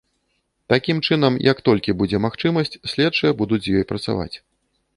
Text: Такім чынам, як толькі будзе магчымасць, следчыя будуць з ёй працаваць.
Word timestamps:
Такім 0.71 1.01
чынам, 1.07 1.33
як 1.49 1.57
толькі 1.67 1.95
будзе 2.01 2.21
магчымасць, 2.25 2.73
следчыя 2.95 3.37
будуць 3.43 3.63
з 3.69 3.77
ёй 3.79 3.83
працаваць. 3.93 4.31